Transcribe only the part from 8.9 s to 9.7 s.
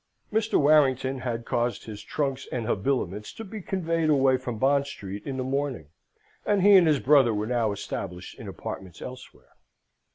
elsewhere.